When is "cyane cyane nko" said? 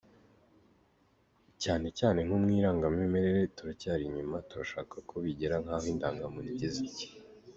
1.63-2.37